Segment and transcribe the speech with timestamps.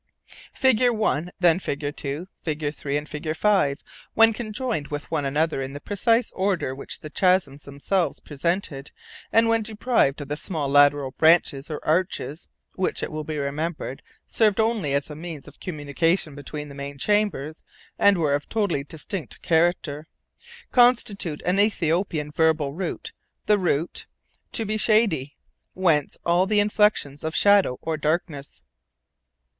[0.55, 3.83] Figure 1, then, figure 2, figure 3, and figure 5,
[4.15, 8.89] when conjoined with one another in the precise order which the chasms themselves presented,
[9.31, 14.01] and when deprived of the small lateral branches or arches (which, it will be remembered,
[14.25, 17.61] served only as a means of communication between the main chambers,
[17.99, 20.07] and were of totally distinct character),
[20.71, 24.07] constitute an Ethiopian verbal root—the root
[24.53, 28.63] "To be shady,'—whence all the inflections of shadow or darkness.